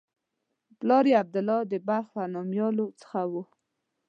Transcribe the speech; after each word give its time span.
پلار 0.79 1.05
یې 1.11 1.15
عبدالله 1.23 1.59
د 1.71 1.73
بلخ 1.87 2.07
له 2.19 2.23
نومیالیو 2.35 2.87
څخه 3.01 3.19
و. 3.31 3.33